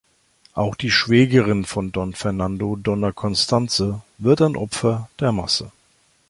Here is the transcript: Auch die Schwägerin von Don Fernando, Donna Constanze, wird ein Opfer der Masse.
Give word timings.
Auch 0.55 0.73
die 0.73 0.89
Schwägerin 0.89 1.63
von 1.63 1.91
Don 1.91 2.15
Fernando, 2.15 2.75
Donna 2.75 3.11
Constanze, 3.11 4.01
wird 4.17 4.41
ein 4.41 4.57
Opfer 4.57 5.09
der 5.19 5.31
Masse. 5.31 5.71